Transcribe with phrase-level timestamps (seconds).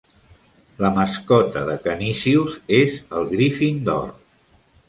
[0.85, 4.13] La mascota de Canisius és el Griffin d'or.